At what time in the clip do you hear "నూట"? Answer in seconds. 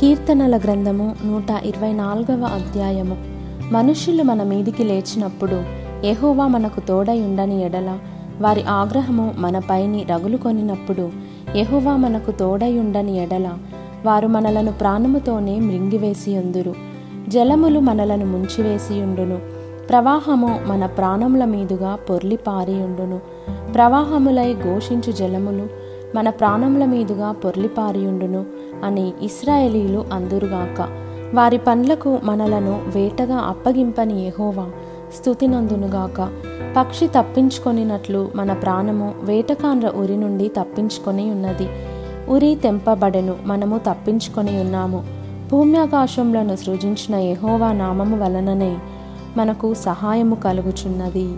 1.26-1.62